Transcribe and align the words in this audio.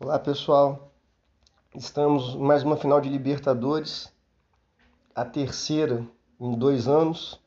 Olá 0.00 0.16
pessoal, 0.16 0.92
estamos 1.74 2.36
mais 2.36 2.62
uma 2.62 2.76
final 2.76 3.00
de 3.00 3.08
Libertadores, 3.08 4.12
a 5.12 5.24
terceira 5.24 6.06
em 6.38 6.56
dois 6.56 6.86
anos, 6.86 7.40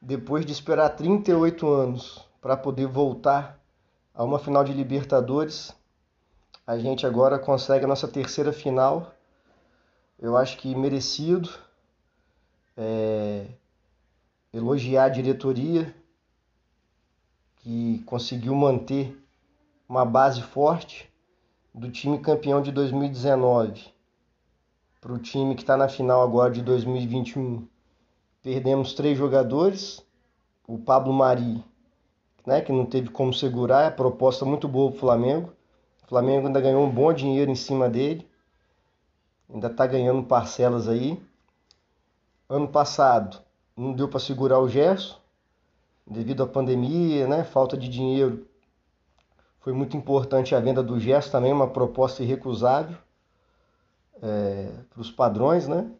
depois 0.00 0.46
de 0.46 0.52
esperar 0.52 0.88
38 0.88 1.68
anos 1.68 2.26
para 2.40 2.56
poder 2.56 2.86
voltar 2.86 3.62
a 4.14 4.24
uma 4.24 4.38
final 4.38 4.64
de 4.64 4.72
Libertadores, 4.72 5.76
a 6.66 6.78
gente 6.78 7.06
agora 7.06 7.38
consegue 7.38 7.84
a 7.84 7.88
nossa 7.88 8.08
terceira 8.08 8.50
final, 8.50 9.12
eu 10.18 10.38
acho 10.38 10.56
que 10.56 10.74
merecido, 10.74 11.50
é... 12.78 13.46
elogiar 14.54 15.04
a 15.04 15.10
diretoria 15.10 15.94
que 17.56 18.02
conseguiu 18.06 18.54
manter 18.54 19.22
uma 19.86 20.06
base 20.06 20.42
forte 20.42 21.12
do 21.78 21.88
time 21.92 22.18
campeão 22.18 22.60
de 22.60 22.72
2019 22.72 23.94
para 25.00 25.12
o 25.12 25.18
time 25.18 25.54
que 25.54 25.62
está 25.62 25.76
na 25.76 25.88
final 25.88 26.22
agora 26.22 26.50
de 26.52 26.60
2021. 26.60 27.68
Perdemos 28.42 28.94
três 28.94 29.16
jogadores, 29.16 30.04
o 30.66 30.76
Pablo 30.76 31.12
Mari, 31.12 31.64
né, 32.44 32.60
que 32.60 32.72
não 32.72 32.84
teve 32.84 33.10
como 33.10 33.32
segurar, 33.32 33.84
é 33.84 33.90
proposta 33.90 34.44
muito 34.44 34.66
boa 34.66 34.90
para 34.90 34.96
o 34.96 35.00
Flamengo. 35.00 35.52
O 36.04 36.08
Flamengo 36.08 36.48
ainda 36.48 36.60
ganhou 36.60 36.84
um 36.84 36.90
bom 36.90 37.12
dinheiro 37.12 37.48
em 37.48 37.54
cima 37.54 37.88
dele, 37.88 38.28
ainda 39.48 39.68
está 39.68 39.86
ganhando 39.86 40.24
parcelas 40.24 40.88
aí. 40.88 41.22
Ano 42.48 42.66
passado 42.66 43.38
não 43.76 43.92
deu 43.92 44.08
para 44.08 44.18
segurar 44.18 44.58
o 44.58 44.68
Gerson, 44.68 45.16
devido 46.04 46.42
à 46.42 46.46
pandemia, 46.46 47.28
né, 47.28 47.44
falta 47.44 47.76
de 47.76 47.88
dinheiro 47.88 48.47
foi 49.68 49.74
muito 49.74 49.98
importante 49.98 50.54
a 50.54 50.60
venda 50.60 50.82
do 50.82 50.98
Gesto 50.98 51.30
também, 51.30 51.52
uma 51.52 51.68
proposta 51.68 52.22
irrecusável 52.22 52.96
é, 54.22 54.70
para 54.88 55.02
os 55.02 55.10
padrões, 55.10 55.68
né? 55.68 55.90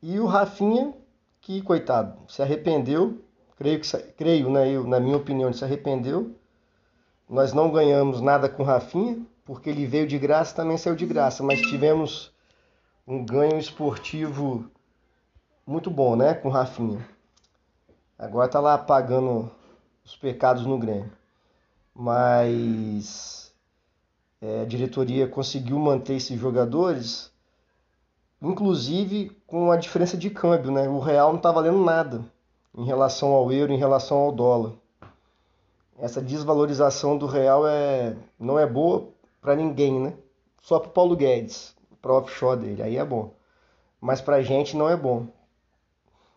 E 0.00 0.20
o 0.20 0.26
Rafinha, 0.26 0.94
que 1.40 1.60
coitado, 1.60 2.16
se 2.28 2.40
arrependeu, 2.40 3.20
creio 3.56 3.80
que 3.80 3.98
creio, 4.16 4.48
né, 4.48 4.70
eu, 4.70 4.86
na 4.86 5.00
minha 5.00 5.16
opinião, 5.16 5.52
se 5.52 5.64
arrependeu. 5.64 6.36
Nós 7.28 7.52
não 7.52 7.68
ganhamos 7.68 8.20
nada 8.20 8.48
com 8.48 8.62
o 8.62 8.66
Rafinha, 8.66 9.20
porque 9.44 9.68
ele 9.68 9.84
veio 9.84 10.06
de 10.06 10.16
graça, 10.16 10.54
também 10.54 10.78
saiu 10.78 10.94
de 10.94 11.04
graça, 11.04 11.42
mas 11.42 11.60
tivemos 11.62 12.32
um 13.04 13.24
ganho 13.24 13.58
esportivo 13.58 14.70
muito 15.66 15.90
bom, 15.90 16.14
né, 16.14 16.32
com 16.32 16.46
o 16.46 16.52
Rafinha. 16.52 17.04
Agora 18.16 18.48
tá 18.48 18.60
lá 18.60 18.78
pagando 18.78 19.50
os 20.04 20.14
pecados 20.14 20.64
no 20.64 20.78
Grêmio 20.78 21.10
mas 21.94 23.54
é, 24.40 24.62
a 24.62 24.64
diretoria 24.64 25.28
conseguiu 25.28 25.78
manter 25.78 26.14
esses 26.14 26.38
jogadores, 26.38 27.32
inclusive 28.40 29.30
com 29.46 29.70
a 29.70 29.76
diferença 29.76 30.16
de 30.16 30.30
câmbio, 30.30 30.72
né? 30.72 30.88
O 30.88 30.98
real 30.98 31.30
não 31.30 31.36
está 31.36 31.52
valendo 31.52 31.78
nada 31.78 32.24
em 32.76 32.84
relação 32.84 33.32
ao 33.32 33.52
euro, 33.52 33.72
em 33.72 33.78
relação 33.78 34.18
ao 34.18 34.32
dólar. 34.32 34.72
Essa 35.98 36.20
desvalorização 36.20 37.16
do 37.16 37.26
real 37.26 37.66
é, 37.66 38.16
não 38.38 38.58
é 38.58 38.66
boa 38.66 39.08
para 39.40 39.54
ninguém, 39.54 40.00
né? 40.00 40.14
Só 40.60 40.78
para 40.78 40.90
Paulo 40.90 41.16
Guedes, 41.16 41.76
para 42.00 42.12
o 42.12 42.16
offshore 42.16 42.60
dele, 42.60 42.82
aí 42.82 42.96
é 42.96 43.04
bom. 43.04 43.32
Mas 44.00 44.20
para 44.20 44.36
a 44.36 44.42
gente 44.42 44.76
não 44.76 44.88
é 44.88 44.96
bom. 44.96 45.26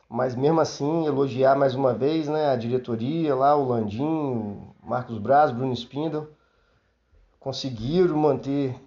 Mas 0.07 0.35
mesmo 0.35 0.61
assim, 0.61 1.05
elogiar 1.05 1.55
mais 1.55 1.73
uma 1.73 1.93
vez 1.93 2.27
né, 2.27 2.49
a 2.49 2.55
diretoria 2.55 3.33
lá, 3.33 3.55
o 3.55 3.67
Landim, 3.67 4.61
Marcos 4.85 5.17
Braz, 5.17 5.51
Bruno 5.51 5.73
Spindle, 5.73 6.27
conseguiram 7.39 8.15
manter 8.15 8.79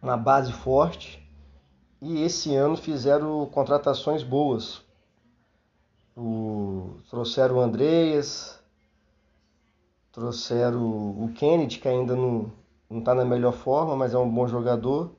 uma 0.00 0.16
base 0.16 0.52
forte 0.52 1.22
e 2.00 2.22
esse 2.22 2.54
ano 2.54 2.76
fizeram 2.76 3.44
contratações 3.46 4.22
boas. 4.22 4.82
O, 6.16 7.00
trouxeram 7.10 7.56
o 7.56 7.60
Andreas, 7.60 8.58
trouxeram 10.10 10.80
o 10.80 11.30
Kennedy, 11.34 11.78
que 11.78 11.86
ainda 11.86 12.16
não 12.16 12.50
está 12.90 13.14
na 13.14 13.24
melhor 13.24 13.52
forma, 13.52 13.94
mas 13.94 14.14
é 14.14 14.18
um 14.18 14.28
bom 14.28 14.48
jogador. 14.48 15.12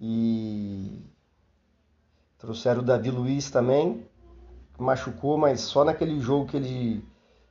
E 0.00 1.04
trouxeram 2.38 2.80
o 2.80 2.84
Davi 2.84 3.10
Luiz 3.10 3.50
também, 3.50 4.06
machucou, 4.78 5.36
mas 5.36 5.60
só 5.60 5.84
naquele 5.84 6.20
jogo 6.20 6.46
que 6.46 6.56
ele 6.56 7.04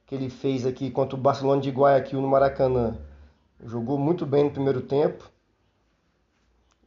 que 0.09 0.15
ele 0.15 0.27
fez 0.27 0.65
aqui 0.65 0.89
contra 0.89 1.15
o 1.15 1.21
Barcelona 1.21 1.61
de 1.61 1.69
Guayaquil 1.69 2.19
no 2.19 2.27
Maracanã. 2.27 2.97
Jogou 3.63 3.95
muito 3.95 4.25
bem 4.25 4.45
no 4.45 4.49
primeiro 4.49 4.81
tempo. 4.81 5.29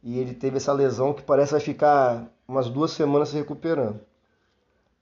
E 0.03 0.19
ele 0.19 0.33
teve 0.33 0.57
essa 0.57 0.73
lesão 0.73 1.13
que 1.13 1.23
parece 1.23 1.53
vai 1.53 1.61
ficar 1.61 2.29
umas 2.45 2.69
duas 2.69 2.91
semanas 2.91 3.29
se 3.29 3.37
recuperando. 3.37 4.01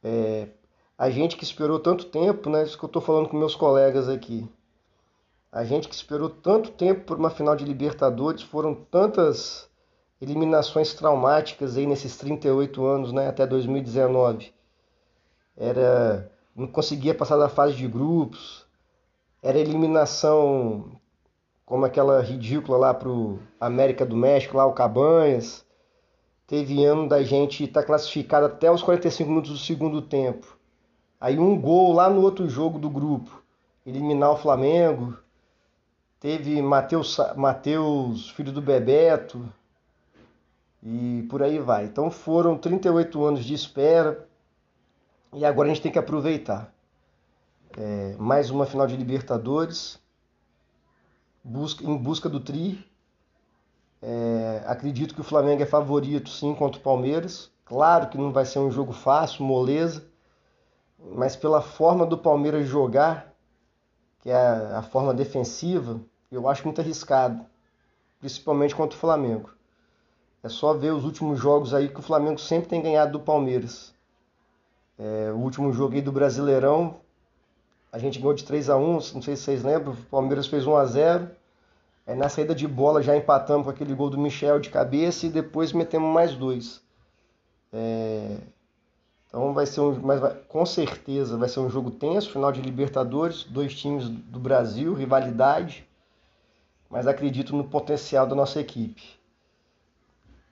É, 0.04 0.50
a 0.96 1.10
gente 1.10 1.36
que 1.36 1.44
esperou 1.44 1.80
tanto 1.80 2.06
tempo, 2.06 2.48
né? 2.48 2.62
Isso 2.62 2.78
que 2.78 2.86
eu 2.86 2.88
estou 2.88 3.02
falando 3.02 3.28
com 3.28 3.38
meus 3.38 3.56
colegas 3.56 4.08
aqui. 4.08 4.48
A 5.52 5.64
gente 5.64 5.90
que 5.90 5.96
esperou 5.96 6.30
tanto 6.30 6.70
tempo 6.70 7.06
por 7.06 7.18
uma 7.18 7.32
final 7.32 7.56
de 7.56 7.66
Libertadores, 7.66 8.44
foram 8.44 8.76
tantas 8.76 9.68
eliminações 10.22 10.94
traumáticas 10.94 11.76
aí 11.76 11.88
nesses 11.88 12.16
38 12.18 12.86
anos, 12.86 13.12
né? 13.12 13.28
Até 13.28 13.48
2019. 13.48 14.54
Era 15.58 16.31
não 16.56 16.68
conseguia 16.68 17.16
passar 17.16 17.38
da 17.38 17.50
fase 17.50 17.76
de 17.76 17.88
grupos, 17.88 18.66
era 19.42 19.58
eliminação 19.58 21.00
como 21.66 21.86
aquela 21.86 22.22
ridícula 22.22 22.78
lá 22.78 22.94
pro 22.94 23.40
América 23.60 24.06
do 24.06 24.16
México, 24.16 24.58
lá 24.58 24.66
o 24.66 24.74
Cabanhas. 24.74 25.66
Teve 26.46 26.84
ano 26.84 27.08
da 27.08 27.24
gente 27.24 27.64
estar 27.64 27.82
tá 27.82 27.88
classificado 27.88 28.46
até 28.46 28.70
os 28.70 28.82
45 28.84 29.30
minutos 29.30 29.52
do 29.52 29.58
segundo 29.58 30.02
tempo. 30.02 30.58
Aí 31.20 31.40
um 31.40 31.60
gol 31.60 31.94
lá 31.94 32.10
no 32.10 32.22
outro 32.22 32.50
jogo 32.50 32.78
do 32.78 32.90
grupo, 32.90 33.42
eliminar 33.86 34.32
o 34.32 34.38
Flamengo. 34.38 35.18
Teve 36.20 36.62
Matheus, 36.62 37.18
Mateus 37.36 38.30
filho 38.32 38.52
do 38.52 38.62
Bebeto. 38.62 39.42
E 40.84 41.26
por 41.30 41.42
aí 41.42 41.58
vai. 41.58 41.86
Então 41.86 42.12
foram 42.12 42.58
38 42.58 43.24
anos 43.24 43.46
de 43.46 43.54
espera 43.54 44.28
e 45.34 45.46
agora 45.46 45.70
a 45.70 45.74
gente 45.74 45.84
tem 45.84 45.92
que 45.92 46.00
aproveitar. 46.00 46.74
É, 47.78 48.16
mais 48.20 48.50
uma 48.50 48.66
final 48.66 48.86
de 48.86 48.98
Libertadores, 48.98 50.00
busca, 51.44 51.84
em 51.84 51.98
busca 51.98 52.28
do 52.28 52.40
Tri. 52.40 52.86
É, 54.02 54.64
acredito 54.66 55.14
que 55.14 55.22
o 55.22 55.24
Flamengo 55.24 55.64
é 55.64 55.66
favorito 55.66 56.30
sim 56.30 56.54
contra 56.54 56.80
o 56.80 56.84
Palmeiras. 56.84 57.50
Claro 57.64 58.10
que 58.10 58.18
não 58.18 58.34
vai 58.34 58.46
ser 58.46 58.60
um 58.60 58.72
jogo 58.72 58.92
fácil, 58.92 59.46
moleza, 59.46 60.04
mas 61.00 61.36
pela 61.36 61.62
forma 61.62 62.06
do 62.06 62.18
Palmeiras 62.18 62.68
jogar, 62.68 63.34
que 64.20 64.30
é 64.30 64.36
a, 64.36 64.80
a 64.80 64.82
forma 64.82 65.14
defensiva, 65.14 66.02
eu 66.30 66.50
acho 66.50 66.66
muito 66.66 66.82
arriscado, 66.82 67.46
principalmente 68.20 68.76
contra 68.76 68.98
o 68.98 69.00
Flamengo. 69.00 69.52
É 70.44 70.50
só 70.50 70.74
ver 70.74 70.92
os 70.92 71.06
últimos 71.06 71.40
jogos 71.40 71.74
aí 71.74 71.88
que 71.88 72.00
o 72.00 72.04
Flamengo 72.04 72.40
sempre 72.40 72.68
tem 72.68 72.82
ganhado 72.82 73.14
do 73.14 73.20
Palmeiras. 73.20 73.94
É, 75.04 75.32
o 75.32 75.38
último 75.38 75.74
jogo 75.74 75.96
aí 75.96 76.02
do 76.02 76.12
Brasileirão, 76.12 76.98
a 77.92 77.98
gente 77.98 78.20
ganhou 78.20 78.36
de 78.36 78.44
3 78.44 78.70
a 78.70 78.78
1 78.78 78.94
não 78.94 79.02
sei 79.02 79.36
se 79.36 79.42
vocês 79.42 79.64
lembram, 79.64 79.94
o 79.94 79.98
Palmeiras 80.06 80.46
fez 80.46 80.68
1 80.68 80.76
a 80.76 80.86
0 80.86 81.32
Aí 82.06 82.16
na 82.16 82.30
saída 82.30 82.54
de 82.54 82.68
bola 82.68 83.02
já 83.02 83.18
empatamos 83.18 83.64
com 83.64 83.72
aquele 83.72 83.96
gol 83.96 84.12
do 84.12 84.20
Michel 84.20 84.60
de 84.60 84.70
cabeça 84.70 85.26
e 85.26 85.30
depois 85.30 85.74
metemos 85.74 86.14
mais 86.14 86.36
dois. 86.36 86.84
É... 87.74 88.38
Então 89.28 89.56
vai 89.56 89.66
ser 89.66 89.82
um, 89.82 90.00
mas 90.02 90.20
vai, 90.20 90.36
com 90.48 90.66
certeza 90.68 91.36
vai 91.36 91.50
ser 91.50 91.62
um 91.62 91.70
jogo 91.70 91.90
tenso, 91.90 92.32
final 92.32 92.52
de 92.52 92.62
Libertadores, 92.62 93.44
dois 93.46 93.74
times 93.74 94.08
do 94.08 94.40
Brasil, 94.40 94.94
rivalidade, 94.94 95.88
mas 96.90 97.08
acredito 97.08 97.56
no 97.56 97.64
potencial 97.64 98.28
da 98.28 98.36
nossa 98.36 98.60
equipe. 98.60 99.02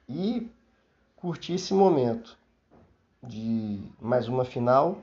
E 0.07 0.49
curtir 1.17 1.53
esse 1.53 1.73
momento 1.73 2.38
de 3.21 3.81
mais 3.99 4.27
uma 4.27 4.45
final, 4.45 4.99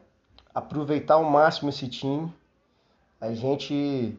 aproveitar 0.55 1.15
ao 1.15 1.25
máximo 1.25 1.69
esse 1.69 1.89
time. 1.89 2.33
A 3.21 3.33
gente, 3.33 4.17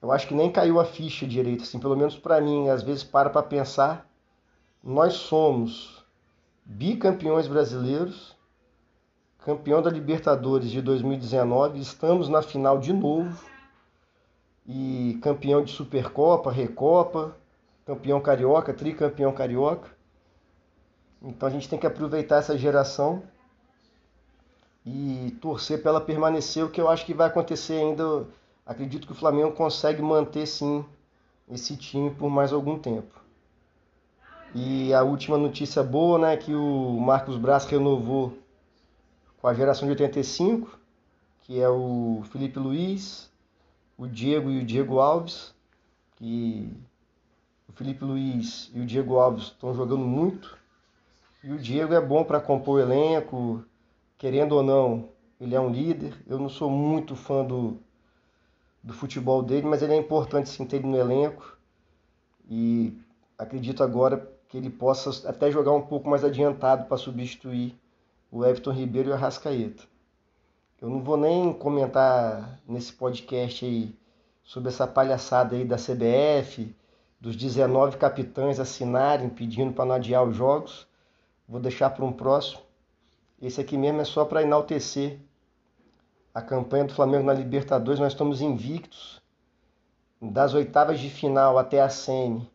eu 0.00 0.10
acho 0.10 0.26
que 0.26 0.34
nem 0.34 0.50
caiu 0.50 0.80
a 0.80 0.84
ficha 0.84 1.26
direito, 1.26 1.62
assim, 1.62 1.78
pelo 1.78 1.96
menos 1.96 2.16
para 2.16 2.40
mim, 2.40 2.68
às 2.68 2.82
vezes 2.82 3.04
para 3.04 3.30
para 3.30 3.42
pensar. 3.42 4.08
Nós 4.82 5.14
somos 5.14 6.04
bicampeões 6.64 7.46
brasileiros, 7.46 8.36
campeão 9.38 9.82
da 9.82 9.90
Libertadores 9.90 10.70
de 10.70 10.82
2019, 10.82 11.80
estamos 11.80 12.28
na 12.28 12.42
final 12.42 12.78
de 12.78 12.92
novo 12.92 13.38
e 14.66 15.18
campeão 15.22 15.62
de 15.62 15.72
Supercopa, 15.72 16.50
Recopa, 16.50 17.36
campeão 17.84 18.20
carioca, 18.20 18.74
tricampeão 18.74 19.32
carioca. 19.32 19.95
Então 21.22 21.48
a 21.48 21.52
gente 21.52 21.68
tem 21.68 21.78
que 21.78 21.86
aproveitar 21.86 22.36
essa 22.36 22.56
geração 22.56 23.22
e 24.84 25.36
torcer 25.40 25.82
para 25.82 25.90
ela 25.90 26.00
permanecer, 26.00 26.64
o 26.64 26.70
que 26.70 26.80
eu 26.80 26.88
acho 26.88 27.04
que 27.04 27.14
vai 27.14 27.26
acontecer 27.26 27.74
ainda. 27.74 28.26
Acredito 28.64 29.06
que 29.06 29.12
o 29.12 29.16
Flamengo 29.16 29.52
consegue 29.52 30.02
manter 30.02 30.46
sim 30.46 30.84
esse 31.48 31.76
time 31.76 32.10
por 32.10 32.28
mais 32.30 32.52
algum 32.52 32.78
tempo. 32.78 33.20
E 34.54 34.94
a 34.94 35.02
última 35.02 35.36
notícia 35.36 35.82
boa, 35.82 36.18
né, 36.18 36.36
que 36.36 36.54
o 36.54 36.98
Marcos 37.00 37.36
Braz 37.36 37.64
renovou 37.66 38.36
com 39.38 39.48
a 39.48 39.54
geração 39.54 39.86
de 39.86 39.92
85, 39.92 40.78
que 41.42 41.60
é 41.60 41.68
o 41.68 42.22
Felipe 42.30 42.58
Luiz, 42.58 43.30
o 43.98 44.06
Diego 44.06 44.50
e 44.50 44.60
o 44.60 44.64
Diego 44.64 44.98
Alves, 44.98 45.54
que 46.16 46.72
o 47.68 47.72
Felipe 47.72 48.04
Luiz 48.04 48.70
e 48.74 48.80
o 48.80 48.86
Diego 48.86 49.18
Alves 49.18 49.44
estão 49.44 49.74
jogando 49.74 50.06
muito. 50.06 50.56
E 51.46 51.52
o 51.52 51.58
Diego 51.58 51.94
é 51.94 52.00
bom 52.00 52.24
para 52.24 52.40
compor 52.40 52.80
o 52.80 52.82
elenco, 52.82 53.64
querendo 54.18 54.56
ou 54.56 54.64
não, 54.64 55.10
ele 55.40 55.54
é 55.54 55.60
um 55.60 55.70
líder. 55.70 56.12
Eu 56.26 56.40
não 56.40 56.48
sou 56.48 56.68
muito 56.68 57.14
fã 57.14 57.44
do, 57.44 57.78
do 58.82 58.92
futebol 58.92 59.44
dele, 59.44 59.64
mas 59.64 59.80
ele 59.80 59.92
é 59.92 59.96
importante 59.96 60.48
sim 60.48 60.66
ter 60.66 60.78
ele 60.78 60.88
no 60.88 60.96
elenco. 60.96 61.56
E 62.50 62.98
acredito 63.38 63.84
agora 63.84 64.28
que 64.48 64.56
ele 64.56 64.68
possa 64.68 65.30
até 65.30 65.48
jogar 65.48 65.70
um 65.70 65.82
pouco 65.82 66.10
mais 66.10 66.24
adiantado 66.24 66.86
para 66.86 66.96
substituir 66.96 67.78
o 68.28 68.44
Everton 68.44 68.72
Ribeiro 68.72 69.10
e 69.10 69.12
o 69.12 69.14
Arrascaeta. 69.14 69.84
Eu 70.82 70.90
não 70.90 71.00
vou 71.00 71.16
nem 71.16 71.52
comentar 71.52 72.58
nesse 72.66 72.92
podcast 72.92 73.64
aí 73.64 73.94
sobre 74.42 74.70
essa 74.70 74.84
palhaçada 74.84 75.54
aí 75.54 75.64
da 75.64 75.76
CBF, 75.76 76.74
dos 77.20 77.36
19 77.36 77.98
capitães 77.98 78.58
assinarem 78.58 79.28
pedindo 79.28 79.72
para 79.72 79.84
não 79.84 79.94
adiar 79.94 80.24
os 80.24 80.34
jogos. 80.34 80.88
Vou 81.48 81.60
deixar 81.60 81.90
para 81.90 82.04
um 82.04 82.12
próximo. 82.12 82.60
Esse 83.40 83.60
aqui 83.60 83.76
mesmo 83.76 84.00
é 84.00 84.04
só 84.04 84.24
para 84.24 84.42
enaltecer 84.42 85.20
a 86.34 86.42
campanha 86.42 86.84
do 86.84 86.94
Flamengo 86.94 87.24
na 87.24 87.32
Libertadores. 87.32 88.00
Nós 88.00 88.12
estamos 88.12 88.40
invictos. 88.40 89.22
Das 90.20 90.54
oitavas 90.54 90.98
de 90.98 91.10
final 91.10 91.58
até 91.58 91.80
a 91.80 91.90
semi, 91.90 92.50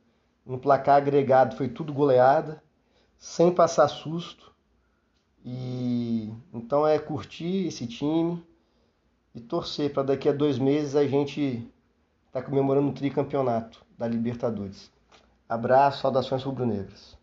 no 0.45 0.57
placar 0.57 0.97
agregado 0.97 1.55
foi 1.55 1.69
tudo 1.69 1.93
goleada, 1.93 2.61
sem 3.17 3.53
passar 3.53 3.87
susto. 3.87 4.51
E 5.45 6.33
então 6.53 6.87
é 6.87 6.99
curtir 6.99 7.67
esse 7.67 7.87
time 7.87 8.43
e 9.33 9.39
torcer 9.39 9.93
para 9.93 10.03
daqui 10.03 10.27
a 10.27 10.33
dois 10.33 10.57
meses 10.59 10.95
a 10.95 11.07
gente 11.07 11.67
estar 12.27 12.41
tá 12.41 12.43
comemorando 12.43 12.89
o 12.89 12.93
tricampeonato 12.93 13.85
da 13.97 14.07
Libertadores. 14.07 14.91
Abraço, 15.47 16.01
saudações 16.01 16.43
rubro-negras. 16.43 17.17